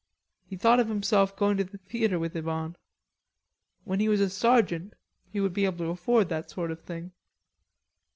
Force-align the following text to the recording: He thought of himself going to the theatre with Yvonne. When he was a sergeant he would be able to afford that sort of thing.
He 0.47 0.57
thought 0.57 0.79
of 0.79 0.87
himself 0.87 1.37
going 1.37 1.57
to 1.57 1.63
the 1.63 1.77
theatre 1.77 2.17
with 2.17 2.35
Yvonne. 2.35 2.75
When 3.83 3.99
he 3.99 4.09
was 4.09 4.19
a 4.19 4.31
sergeant 4.31 4.95
he 5.31 5.39
would 5.39 5.53
be 5.53 5.65
able 5.65 5.77
to 5.77 5.91
afford 5.91 6.27
that 6.29 6.49
sort 6.49 6.71
of 6.71 6.81
thing. 6.81 7.11